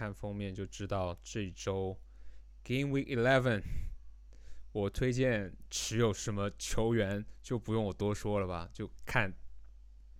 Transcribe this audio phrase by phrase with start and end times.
[0.00, 1.94] 看封面就知道这周
[2.64, 3.62] Game Week Eleven，
[4.72, 9.30] 我推荐持有什么球员就不用我多说了吧，就看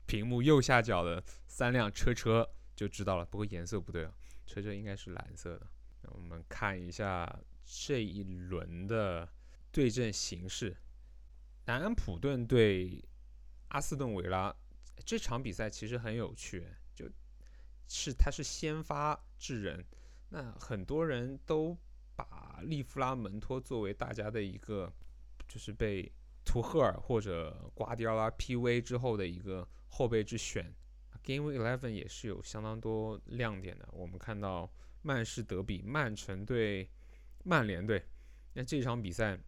[0.05, 2.47] 屏幕右下角的三辆车车
[2.77, 3.25] 就知道了。
[3.25, 4.13] 不过颜色不对啊，
[4.45, 5.67] 车车应该是蓝色的。
[6.03, 9.27] 那我们看一下这一轮的
[9.73, 10.77] 对阵形势，
[11.65, 13.03] 南安普顿对
[13.69, 14.55] 阿斯顿维拉
[15.07, 17.09] 这场比赛其实很有趣，就
[17.93, 19.85] 是他是先发制人，
[20.29, 21.77] 那很多人都
[22.15, 24.91] 把利弗拉门托作为大家的一个，
[25.49, 26.11] 就是被
[26.45, 30.73] 图赫尔或者瓜迪奥拉 PV 之后的一个后备之选。
[31.25, 36.89] Game Eleven 也是有相当多亮点的，我们看到曼市德比，曼城对
[37.43, 38.03] 曼联队，
[38.55, 39.39] 那这场比赛。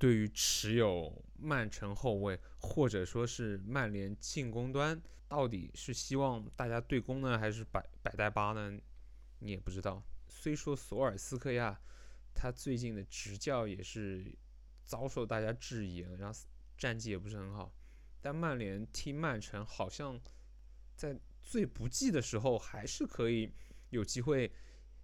[0.00, 8.80] 对于持有曼城后卫，或者说是曼联进攻端，到底是希望大家对攻呢，还是百百代八呢？
[9.40, 10.02] 你也不知道。
[10.26, 11.78] 虽说索尔斯克亚
[12.34, 14.34] 他最近的执教也是
[14.86, 16.40] 遭受大家质疑，然后
[16.78, 17.70] 战绩也不是很好，
[18.22, 20.18] 但曼联踢曼城好像
[20.96, 23.52] 在最不济的时候还是可以
[23.90, 24.50] 有机会。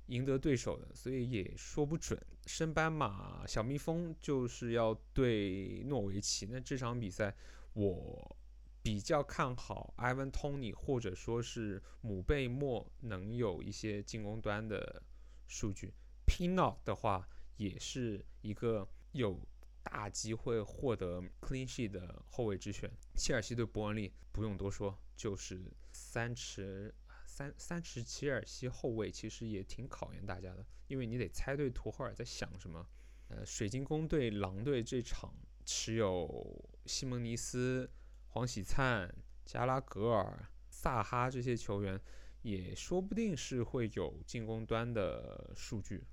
[0.07, 2.21] 赢得对手的，所以也说不准。
[2.47, 7.35] 升班马小蜜蜂就是要对诺维奇，那这场比赛
[7.73, 8.37] 我
[8.83, 15.03] 比较看好埃文·托尼或者说是姆贝莫能有一些进攻端的
[15.49, 15.93] 数据。
[16.25, 19.41] Pino 的话也是一个有
[19.83, 22.89] 大机会获得 clean sheet 的后卫之选。
[23.17, 26.95] 切尔西对伯恩利不用多说，就是三尺。
[27.37, 32.89] 三三十切尔西后卫其实也挺考验大家的，因为你得猜对图赫尔在想什么。
[33.29, 35.35] 呃，水晶宫对狼队这场
[35.67, 37.91] 持有西蒙尼斯、
[38.29, 39.15] 黄喜灿、
[39.45, 42.01] 加拉格尔、萨哈这些球员，
[42.41, 46.07] 也说不定是会有进攻端的数据。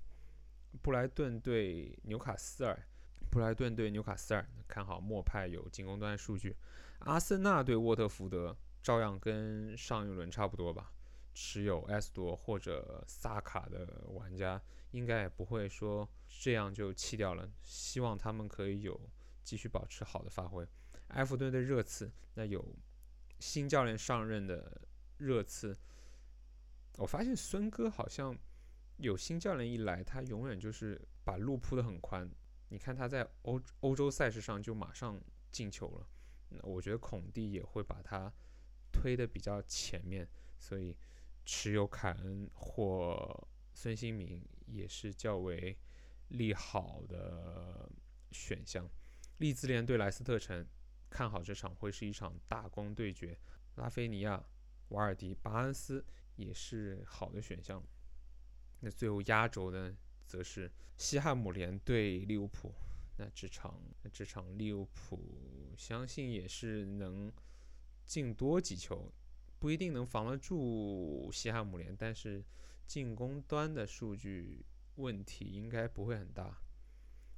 [0.82, 2.86] 布莱顿对纽卡斯尔，
[3.30, 6.54] 布莱顿对纽卡斯尔看好莫派有进攻端数据。
[6.98, 10.90] 阿森纳对沃特福德照样跟上一轮差不多吧。
[11.34, 14.62] 持有 S 多或者萨卡的玩家，
[14.92, 17.50] 应该也不会说这样就弃掉了。
[17.64, 18.98] 希望他们可以有
[19.42, 20.64] 继续保持好的发挥。
[21.08, 22.64] 埃弗顿的热刺，那有
[23.40, 24.80] 新教练上任的
[25.18, 25.76] 热刺，
[26.98, 28.38] 我发现孙哥好像
[28.98, 32.30] 有新教练一来，他永远就是把路铺得很宽。
[32.68, 35.20] 你看他在欧欧洲赛事上就马上
[35.50, 36.08] 进球了。
[36.50, 38.32] 那我觉得孔蒂也会把他
[38.92, 40.28] 推得比较前面，
[40.60, 40.96] 所以。
[41.44, 45.76] 持有凯恩或孙兴民也是较为
[46.28, 47.90] 利好的
[48.32, 48.88] 选项。
[49.38, 50.66] 利兹联对莱斯特城，
[51.10, 53.38] 看好这场会是一场大攻对决。
[53.76, 54.42] 拉菲尼亚、
[54.88, 56.04] 瓦尔迪、巴恩斯
[56.36, 57.82] 也是好的选项。
[58.80, 59.94] 那最后压轴的
[60.26, 62.72] 则是西汉姆联对利物浦。
[63.16, 63.80] 那这场
[64.12, 67.32] 这场利物浦相信也是能
[68.04, 69.12] 进多几球。
[69.64, 72.44] 不一定能防得住西汉姆联，但是
[72.86, 74.62] 进攻端的数据
[74.96, 76.60] 问题应该不会很大。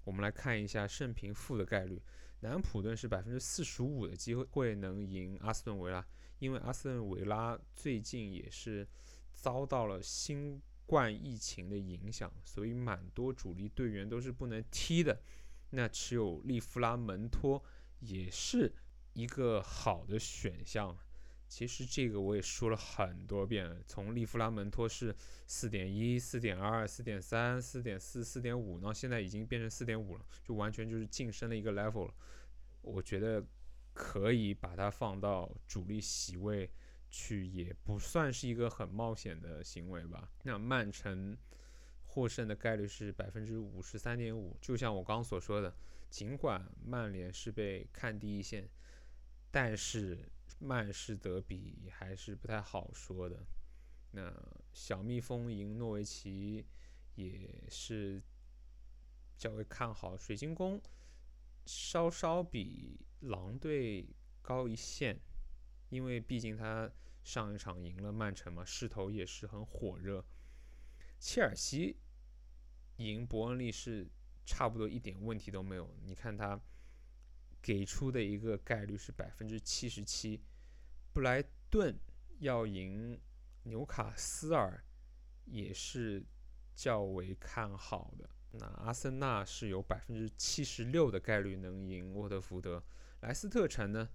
[0.02, 2.02] 我们来看一下胜平负的概率，
[2.40, 6.04] 南安普顿是百分之四十五的机会能赢阿斯顿维拉，
[6.40, 8.84] 因为阿斯顿维拉最近也是
[9.32, 15.22] 遭到了新冠疫情的影响，所以蛮多主力队员都是不能踢的。
[15.70, 17.62] 那持有利弗拉门托
[18.00, 18.74] 也是
[19.12, 20.98] 一个好的选项。
[21.48, 25.14] 其实这个我也说了很多遍，从利弗拉门托是
[25.46, 32.14] 四点一、四点二、四点三、四点四、四点五，然后现在已经变成四点五了，就完全就是晋升了一个 level 了。
[32.82, 33.44] 我觉得
[33.94, 36.68] 可以把它放到主力席位
[37.10, 40.28] 去，也不算是一个很冒险的行为吧。
[40.42, 41.38] 那曼城
[42.02, 45.72] 获胜的概率是百分之五十三点五，就像我刚所说的，
[46.10, 48.68] 尽管曼联是被看低一线，
[49.52, 50.28] 但是。
[50.58, 53.46] 曼市德比还是不太好说的。
[54.12, 54.32] 那
[54.72, 56.66] 小蜜蜂赢诺维奇
[57.14, 58.22] 也是
[59.36, 60.16] 较为看好。
[60.16, 60.80] 水晶宫
[61.66, 64.08] 稍稍比狼队
[64.40, 65.20] 高一线，
[65.90, 66.90] 因为毕竟他
[67.22, 70.24] 上一场赢了曼城嘛，势头也是很火热。
[71.18, 71.98] 切尔西
[72.96, 74.08] 赢伯恩利是
[74.44, 75.94] 差不多一点问题都没有。
[76.02, 76.60] 你看他。
[77.66, 80.40] 给出的一个概率是百分之七十七，
[81.12, 81.98] 布莱顿
[82.38, 83.20] 要赢
[83.64, 84.84] 纽卡斯尔
[85.46, 86.24] 也是
[86.76, 88.30] 较为看好的。
[88.52, 92.80] 那阿森纳是有百分之七十六的概率能赢沃特福德，
[93.22, 94.08] 莱斯特城呢，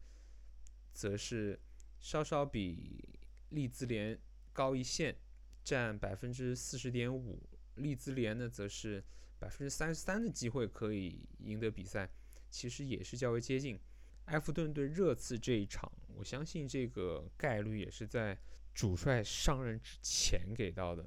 [0.93, 1.59] 则是
[1.99, 3.19] 稍稍比
[3.49, 4.17] 利兹联
[4.53, 5.17] 高一线，
[5.61, 9.03] 占百分之四十点五，利兹联呢则是
[9.39, 12.09] 百分之三十三的机会可以赢得比赛，
[12.51, 13.79] 其实也是较为接近。
[14.25, 18.37] 埃弗顿对热刺这一场，我相信这个概率也是在
[18.73, 21.03] 主帅上任之前给到的。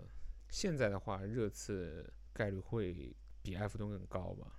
[0.51, 4.59] 现在的话，热刺概率会比埃弗顿更高吧。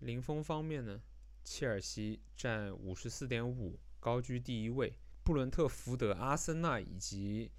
[0.00, 1.00] 零封方面呢，
[1.44, 4.94] 切尔西占五十四点五，高居第一位。
[5.22, 7.50] 布伦特福德、阿森纳以及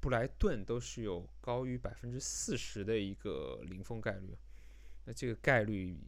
[0.00, 4.36] 布莱顿都是有高于百分之四十的一个零封概率。
[5.04, 5.98] 那这个概率，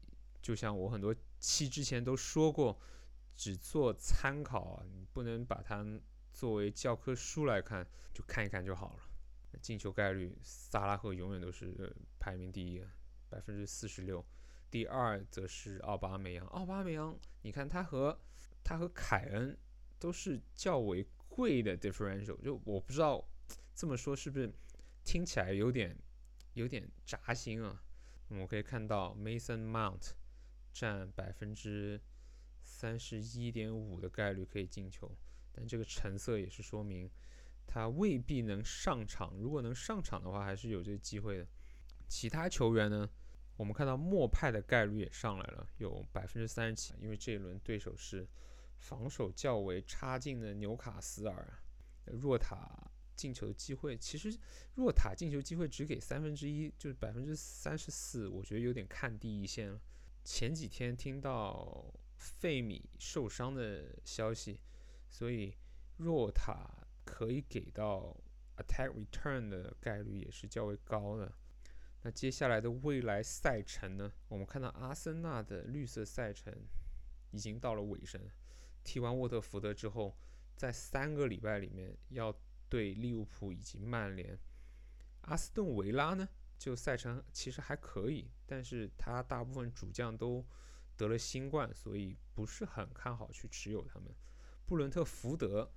[0.43, 2.79] 就像我很多期之前都说过，
[3.37, 5.87] 只做参考啊，你不能把它
[6.33, 9.05] 作为教科书来看，就看一看就好了。
[9.61, 12.83] 进球概率，萨拉赫永远都是排名第一，
[13.29, 14.25] 百分之四十六。
[14.71, 18.19] 第二则是奥巴梅扬，奥巴梅扬，你看他和
[18.65, 19.57] 他和凯恩
[19.99, 23.23] 都是较为贵的 differential，就我不知道
[23.75, 24.51] 这么说是不是
[25.05, 25.95] 听起来有点
[26.55, 27.83] 有点扎心啊？
[28.29, 30.13] 我们可以看到 Mason Mount
[30.73, 32.01] 占百分之
[32.63, 35.11] 三十一点五的概率可以进球，
[35.53, 37.11] 但这个橙色也是说明
[37.67, 41.47] 他未必能上场，如果能上场的话，还是有这个机会的。
[42.09, 43.09] 其他球员呢？
[43.57, 48.27] 我们看到莫派的概率也上来了，有百分之三十七，因为这一轮对手是
[48.79, 51.63] 防守较为差劲的纽卡斯尔。
[52.07, 54.37] 若塔进球的机会，其实
[54.75, 59.81] 若塔进球机会只给三分之一，就是百分之三十四，我觉得有点看低一线了。
[60.25, 64.61] 前几天听到费米受伤的消息，
[65.09, 65.57] 所以
[65.97, 68.17] 若塔可以给到
[68.57, 71.33] attack return 的概率也是较为高的。
[72.03, 74.13] 那接下来的未来赛程呢？
[74.29, 76.53] 我们看到阿森纳的绿色赛程
[77.31, 78.21] 已经到了尾声，
[78.85, 80.17] 踢完沃特福德之后，
[80.57, 82.33] 在三个礼拜里面要
[82.69, 84.39] 对利物浦以及曼联。
[85.23, 86.29] 阿斯顿维拉呢，
[86.63, 90.47] 就赛程其实还可以，但是他大部分主将都
[90.97, 94.15] 得了新冠，所以不是很看好去持有他们。
[94.65, 95.73] 布伦特福德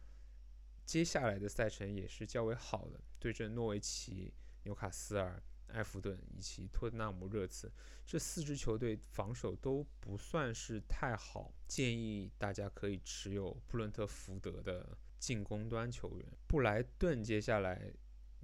[0.85, 4.33] 接下来的赛程也是较为好的，对阵诺维奇、
[4.63, 5.41] 纽卡斯尔。
[5.69, 7.69] 埃弗顿以及托特纳姆热刺
[8.05, 16.25] 这四支球队防守都不算是太好，建议大家可以持有布伦特福德的进攻端球员。
[16.47, 17.91] 布莱顿接下来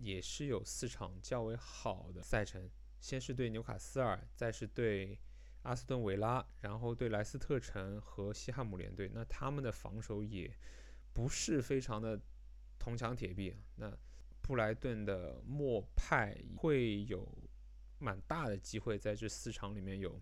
[0.01, 2.69] 也是有四场较为好的赛程，
[2.99, 5.19] 先是对纽卡斯尔，再是对
[5.61, 9.09] 阿斯顿维拉，然后对莱斯特城和西汉姆联队。
[9.13, 10.51] 那他们的防守也
[11.13, 12.19] 不是非常的
[12.79, 13.55] 铜墙铁壁。
[13.75, 13.95] 那
[14.41, 17.31] 布莱顿的莫派会有
[17.99, 20.19] 蛮大的机会在这四场里面有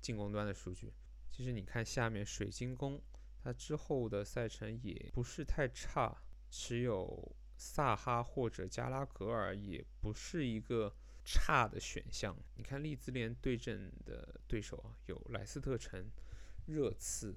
[0.00, 0.92] 进攻端的数据。
[1.30, 3.00] 其实你看下面水晶宫，
[3.40, 6.20] 它之后的赛程也不是太差，
[6.50, 10.92] 持有萨哈或者加拉格尔也不是一个
[11.24, 12.36] 差的选项。
[12.56, 16.10] 你看利兹联对阵的对手啊，有莱斯特城、
[16.66, 17.36] 热刺、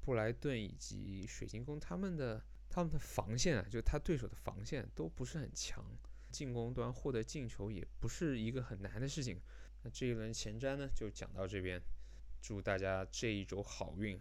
[0.00, 2.42] 布莱顿以及水晶宫，他们的。
[2.70, 5.82] 他们的防线啊，就他对手的防线都不是很强，
[6.30, 9.40] 进攻端获得进球也不是一个很难的事情。
[9.82, 11.80] 那这一轮前瞻呢，就讲到这边，
[12.42, 14.20] 祝大家这一周好运。